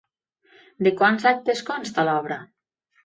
De 0.87 0.93
quants 1.01 1.27
actes 1.35 1.61
consta 1.69 2.07
l'obra? 2.11 2.39